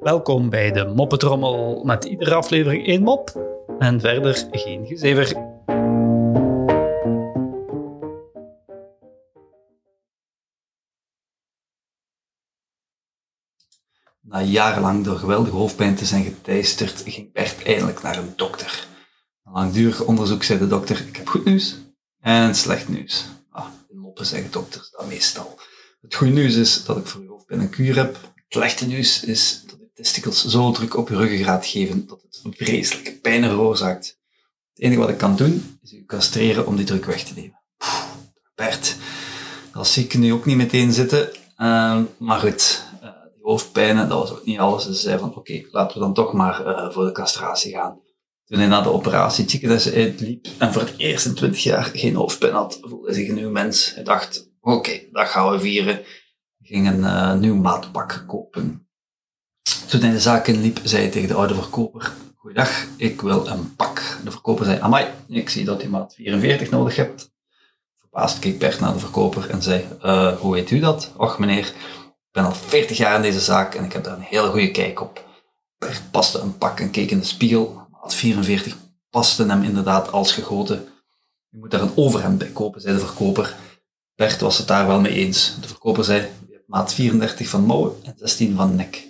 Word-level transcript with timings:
Welkom 0.00 0.50
bij 0.50 0.72
de 0.72 0.92
Moppetrommel 0.94 1.84
met 1.84 2.04
iedere 2.04 2.34
aflevering 2.34 2.86
één 2.86 3.02
mop 3.02 3.30
en 3.78 4.00
verder 4.00 4.46
geen 4.50 4.86
gezever. 4.86 5.52
Na 14.20 14.42
jarenlang 14.42 15.04
door 15.04 15.16
geweldige 15.16 15.56
hoofdpijn 15.56 15.94
te 15.94 16.04
zijn 16.04 16.24
geteisterd, 16.24 17.02
ging 17.06 17.32
Bert 17.32 17.62
eindelijk 17.62 18.02
naar 18.02 18.18
een 18.18 18.32
dokter. 18.36 18.86
Na 19.44 19.52
langdurig 19.52 20.04
onderzoek 20.04 20.42
zei 20.42 20.58
de 20.58 20.66
dokter, 20.66 21.06
ik 21.06 21.16
heb 21.16 21.28
goed 21.28 21.44
nieuws 21.44 21.76
en 22.20 22.54
slecht 22.54 22.88
nieuws. 22.88 23.26
Ah, 23.50 23.66
moppen 23.90 24.26
zeggen 24.26 24.50
dokters 24.50 24.90
dat 24.90 25.06
meestal. 25.06 25.58
Het 26.04 26.14
goede 26.14 26.32
nieuws 26.32 26.54
is 26.54 26.84
dat 26.84 26.96
ik 26.96 27.06
voor 27.06 27.20
uw 27.20 27.28
hoofdpijn 27.28 27.60
een 27.60 27.70
kuur 27.70 27.96
heb. 27.96 28.14
Het 28.14 28.44
slechte 28.48 28.86
nieuws 28.86 29.24
is 29.24 29.62
dat 29.66 29.78
de 29.78 29.90
testikels 29.94 30.46
zo 30.46 30.70
druk 30.70 30.96
op 30.96 31.08
uw 31.08 31.16
ruggengraat 31.16 31.66
geven 31.66 32.06
dat 32.06 32.22
het 32.22 32.56
vreselijke 32.56 33.12
pijn 33.12 33.44
veroorzaakt. 33.44 34.18
Het 34.74 34.84
enige 34.84 35.00
wat 35.00 35.08
ik 35.08 35.18
kan 35.18 35.36
doen, 35.36 35.78
is 35.82 35.92
u 35.92 36.04
castreren 36.04 36.66
om 36.66 36.76
die 36.76 36.84
druk 36.84 37.04
weg 37.04 37.22
te 37.22 37.34
nemen. 37.34 37.60
Poeh, 37.76 38.04
Bert, 38.54 38.96
dat 39.72 39.86
zie 39.86 40.04
ik 40.04 40.14
nu 40.14 40.32
ook 40.32 40.44
niet 40.44 40.56
meteen 40.56 40.92
zitten. 40.92 41.30
Uh, 41.58 42.00
maar 42.18 42.40
goed, 42.40 42.82
uh, 43.02 43.08
die 43.34 43.42
hoofdpijnen, 43.42 44.08
dat 44.08 44.18
was 44.18 44.30
ook 44.30 44.44
niet 44.44 44.58
alles. 44.58 44.84
Dus 44.84 44.96
ze 44.96 45.02
zei 45.02 45.18
van, 45.18 45.34
oké, 45.34 45.64
laten 45.70 45.98
we 45.98 46.04
dan 46.04 46.14
toch 46.14 46.32
maar 46.32 46.66
uh, 46.66 46.90
voor 46.90 47.04
de 47.04 47.12
castratie 47.12 47.72
gaan. 47.72 48.00
Toen 48.44 48.58
hij 48.58 48.68
na 48.68 48.80
de 48.80 48.92
operatie 48.92 49.50
ziekenhuis 49.50 49.92
uitliep 49.92 50.46
en 50.58 50.72
voor 50.72 50.82
het 50.82 50.94
eerst 50.96 51.26
in 51.26 51.34
twintig 51.34 51.62
jaar 51.62 51.84
geen 51.84 52.14
hoofdpijn 52.14 52.52
had, 52.52 52.78
voelde 52.80 53.06
hij 53.06 53.14
zich 53.14 53.28
een 53.28 53.34
nieuw 53.34 53.50
mens. 53.50 53.94
Hij 53.94 54.04
dacht, 54.04 54.52
oké, 54.72 55.00
dat 55.12 55.28
gaan 55.28 55.50
we 55.50 55.60
vieren. 55.60 55.94
Hij 55.94 56.04
ging 56.58 56.88
een 56.88 57.40
nieuw 57.40 57.56
maatpak 57.56 58.24
kopen. 58.26 58.88
Toen 59.88 60.00
hij 60.00 60.10
de 60.10 60.20
zaak 60.20 60.46
inliep, 60.46 60.80
zei 60.82 61.02
hij 61.02 61.10
tegen 61.10 61.28
de 61.28 61.34
oude 61.34 61.54
verkoper, 61.54 62.12
Goeiedag, 62.44 62.86
ik 62.96 63.20
wil 63.20 63.46
een 63.46 63.76
pak. 63.76 64.18
De 64.24 64.30
verkoper 64.30 64.64
zei, 64.64 64.80
amai, 64.80 65.06
ik 65.28 65.48
zie 65.48 65.64
dat 65.64 65.82
je 65.82 65.88
maat 65.88 66.14
44 66.14 66.70
nodig 66.70 66.96
hebt. 66.96 67.30
Verbaasd 67.98 68.38
keek 68.38 68.58
Bert 68.58 68.80
naar 68.80 68.92
de 68.92 68.98
verkoper 68.98 69.50
en 69.50 69.62
zei, 69.62 69.84
uh, 70.04 70.36
hoe 70.36 70.52
weet 70.52 70.70
u 70.70 70.80
dat? 70.80 71.12
Och 71.16 71.38
meneer, 71.38 71.66
ik 71.66 72.30
ben 72.30 72.44
al 72.44 72.54
40 72.54 72.96
jaar 72.96 73.16
in 73.16 73.22
deze 73.22 73.40
zaak 73.40 73.74
en 73.74 73.84
ik 73.84 73.92
heb 73.92 74.04
daar 74.04 74.16
een 74.16 74.20
hele 74.20 74.48
goede 74.48 74.70
kijk 74.70 75.00
op. 75.00 75.24
Bert 75.78 76.10
paste 76.10 76.38
een 76.38 76.58
pak 76.58 76.80
en 76.80 76.90
keek 76.90 77.10
in 77.10 77.18
de 77.18 77.24
spiegel. 77.24 77.86
Maat 77.90 78.14
44 78.14 78.76
paste 79.10 79.46
hem 79.46 79.62
inderdaad 79.62 80.12
als 80.12 80.32
gegoten. 80.32 80.88
Je 81.48 81.58
moet 81.58 81.70
daar 81.70 81.82
een 81.82 81.96
overhemd 81.96 82.38
bij 82.38 82.50
kopen, 82.50 82.80
zei 82.80 82.94
de 82.94 83.06
verkoper. 83.06 83.56
Bert 84.14 84.40
was 84.40 84.58
het 84.58 84.68
daar 84.68 84.86
wel 84.86 85.00
mee 85.00 85.12
eens. 85.12 85.56
De 85.60 85.68
verkoper 85.68 86.04
zei, 86.04 86.28
maat 86.66 86.94
34 86.94 87.48
van 87.48 87.64
mouwen 87.64 87.92
en 88.02 88.14
16 88.16 88.56
van 88.56 88.74
nek. 88.74 89.08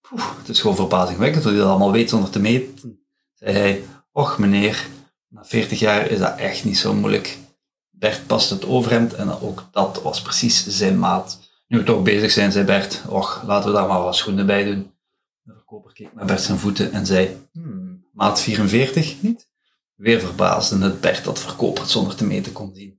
Poeh, 0.00 0.38
het 0.38 0.48
is 0.48 0.60
gewoon 0.60 0.76
verbazingwekkend 0.76 1.42
dat 1.42 1.52
hij 1.52 1.60
dat 1.60 1.70
allemaal 1.70 1.92
weet 1.92 2.10
zonder 2.10 2.30
te 2.30 2.40
meten. 2.40 3.00
Zei 3.34 3.52
hij, 3.52 3.84
och 4.12 4.38
meneer, 4.38 4.86
na 5.28 5.44
40 5.44 5.78
jaar 5.78 6.06
is 6.06 6.18
dat 6.18 6.38
echt 6.38 6.64
niet 6.64 6.78
zo 6.78 6.94
moeilijk. 6.94 7.38
Bert 7.90 8.26
past 8.26 8.50
het 8.50 8.66
overhemd 8.66 9.14
en 9.14 9.40
ook 9.40 9.68
dat 9.72 10.02
was 10.02 10.22
precies 10.22 10.66
zijn 10.66 10.98
maat. 10.98 11.38
Nu 11.66 11.78
we 11.78 11.84
toch 11.84 12.02
bezig 12.02 12.30
zijn, 12.30 12.52
zei 12.52 12.64
Bert, 12.64 13.02
och, 13.08 13.42
laten 13.46 13.70
we 13.70 13.76
daar 13.76 13.88
maar 13.88 14.02
wat 14.02 14.16
schoenen 14.16 14.46
bij 14.46 14.64
doen. 14.64 14.92
De 15.42 15.52
verkoper 15.54 15.92
keek 15.92 16.14
naar 16.14 16.26
Bert 16.26 16.40
zijn 16.40 16.58
voeten 16.58 16.92
en 16.92 17.06
zei, 17.06 17.36
hmm, 17.52 18.06
maat 18.12 18.40
44, 18.40 19.22
niet? 19.22 19.48
Weer 19.94 20.20
verbaasde 20.20 20.78
het 20.78 21.00
Bert 21.00 21.24
dat 21.24 21.38
verkoper 21.38 21.82
het 21.82 21.90
zonder 21.90 22.14
te 22.14 22.24
meten 22.24 22.52
kon 22.52 22.74
zien. 22.74 22.97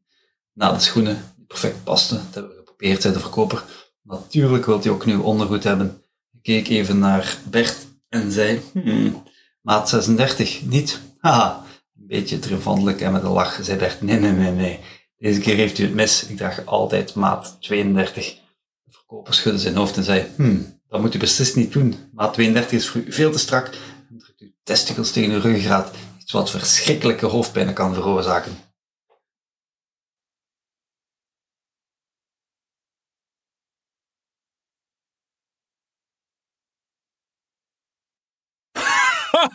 Na 0.59 0.71
de 0.71 0.79
schoenen, 0.79 1.33
die 1.35 1.45
perfect 1.45 1.83
pasten, 1.83 2.17
dat 2.17 2.33
hebben 2.33 2.51
we 2.51 2.57
geprobeerd, 2.57 3.01
zei 3.01 3.13
de 3.13 3.19
verkoper. 3.19 3.63
Natuurlijk 4.03 4.65
wilt 4.65 4.83
hij 4.83 4.93
ook 4.93 5.05
nu 5.05 5.15
ondergoed 5.15 5.63
hebben 5.63 6.03
keek 6.41 6.67
even 6.67 6.99
naar 6.99 7.37
Bert 7.49 7.87
en 8.09 8.31
zei, 8.31 8.61
hmm, 8.73 9.23
maat 9.61 9.89
36, 9.89 10.61
niet? 10.65 10.99
Haha, 11.19 11.63
een 11.99 12.07
beetje 12.07 12.39
triomfantelijk 12.39 13.01
en 13.01 13.11
met 13.11 13.23
een 13.23 13.29
lach 13.29 13.59
zei 13.61 13.77
Bert, 13.77 14.01
nee, 14.01 14.19
nee, 14.19 14.31
nee, 14.31 14.51
nee. 14.51 14.79
Deze 15.17 15.39
keer 15.39 15.55
heeft 15.55 15.77
u 15.77 15.83
het 15.83 15.93
mis, 15.93 16.25
ik 16.25 16.37
draag 16.37 16.65
altijd 16.65 17.13
maat 17.13 17.57
32. 17.59 18.35
De 18.83 18.91
verkoper 18.91 19.33
schudde 19.33 19.59
zijn 19.59 19.75
hoofd 19.75 19.97
en 19.97 20.03
zei, 20.03 20.27
hmm, 20.35 20.79
dat 20.87 21.01
moet 21.01 21.15
u 21.15 21.19
beslist 21.19 21.55
niet 21.55 21.73
doen. 21.73 21.95
Maat 22.11 22.33
32 22.33 22.71
is 22.71 22.87
voor 22.89 23.01
u 23.01 23.11
veel 23.11 23.31
te 23.31 23.39
strak 23.39 23.67
en 24.09 24.17
drukt 24.17 24.41
uw 24.41 24.51
testicles 24.63 25.11
tegen 25.11 25.31
uw 25.31 25.39
ruggengraat, 25.39 25.91
iets 26.21 26.31
wat 26.31 26.49
verschrikkelijke 26.49 27.25
hoofdpijnen 27.25 27.73
kan 27.73 27.93
veroorzaken. 27.93 28.68